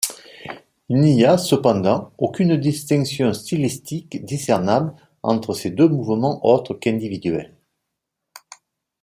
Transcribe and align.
Il 0.89 0.97
n'y 0.99 1.25
a, 1.25 1.37
cependant, 1.37 2.11
aucune 2.17 2.57
distinction 2.57 3.33
stylistique 3.33 4.25
discernable 4.25 4.95
entre 5.21 5.53
ces 5.53 5.69
deux 5.69 5.87
mouvements 5.89 6.43
autres 6.43 6.73
qu'individuels. 6.73 7.55